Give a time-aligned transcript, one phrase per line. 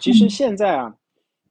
[0.00, 0.94] 其实现在啊，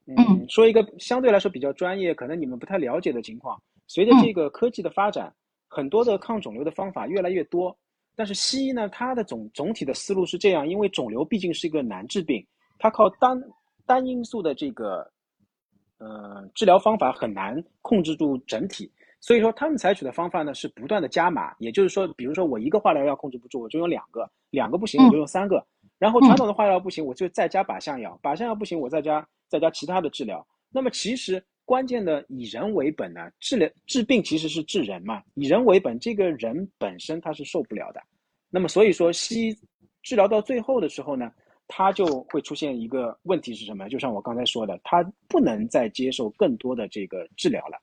[0.07, 5.33] 嗯，说一个相对来说比较专业，可能你们不太了解的情况，随着这个科技的发展，
[5.67, 7.75] 很多的抗肿瘤的方法越来越多。
[8.13, 12.45] 但是西医呢，它的总总体的思路是这样，因为肿瘤毕竟是一个难治病，
[12.77, 13.41] 它靠单
[13.85, 15.09] 单因素的这个，
[15.97, 25.65] 呃，治疗方法很难控制住整体，所以说他们采取的方法呢是不断的加码，也就是说，比如说我一个化疗药控制不住，我就用两个，两个不行我就用三个，
[26.01, 30.43] 然后传统的化疗不行，我就再加靶向药，靶向药不行我再加再加其他的治疗。
[30.71, 38.01] 那么其实关键的以人为本呢，治疗治病其实是治人嘛，以人为本，这个人本身他是受不了的。
[38.49, 39.55] 那么所以说西医
[40.01, 41.31] 治疗到最后的时候呢，
[41.67, 43.87] 他就会出现一个问题是什么？
[43.87, 47.77] 就像我刚才说的，他不能再接受更多的这个治疗了。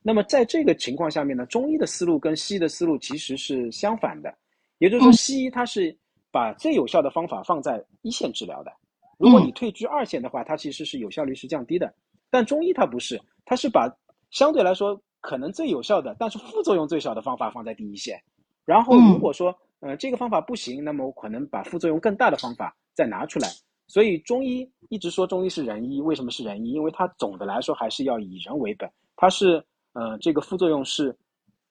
[0.00, 4.34] 那么在这个情况下面呢，中医的思路跟西医的思路其实是相反的，
[4.78, 5.94] 也就是说西医它是
[6.30, 8.72] 把最有效的方法放在一线治疗的，
[9.18, 11.92] 如果你退居二线的话，它其实是有效率是降低的。
[12.30, 13.88] 但中医它不是，它是把
[14.30, 18.20] 相对来说可能最有效的，但是副作用最小的方法放在第一线。
[18.64, 23.48] 然后如果说，呃，这个方法不行，那么我可能把副作用更大的方法再拿出来。
[23.86, 26.72] 所以中医一直说中医是仁医，为什么是仁医？
[26.72, 29.64] 因为它总的来说还是要以人为本，它是
[29.94, 31.16] 呃这个副作用是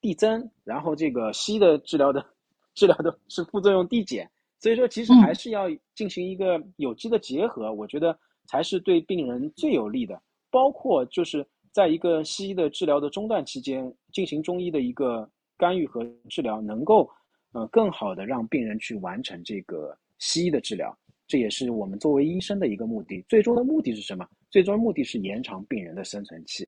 [0.02, 2.26] 递增，然后这个西医的治疗的
[2.74, 4.28] 治疗的是副作用递减。
[4.60, 10.20] 所以说其实还是要进行一个有机的结合，我觉得才是对病人最有利的。
[10.50, 17.10] 包括就是在一个西医的治疗的中断期间，进行中医的一个干预和治疗，能够
[17.52, 20.98] 呃更好的让病人去完成这个西医的治疗，
[21.28, 23.24] 这也是我们作为医生的一个目的。
[23.28, 24.26] 最终的目的是什么？
[24.50, 26.66] 最终目的是延长病人的生存期。